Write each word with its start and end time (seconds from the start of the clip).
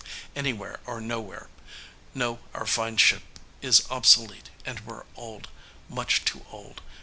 Anywhere 0.35 0.79
or 0.87 0.99
nowhere. 0.99 1.47
No, 2.15 2.39
our 2.55 2.65
fine 2.65 2.97
ship 2.97 3.21
is 3.61 3.83
obsolete 3.91 4.49
and 4.65 4.79
we're 4.79 5.03
old, 5.15 5.47
much 5.89 6.25
too 6.25 6.43
old. 6.49 6.81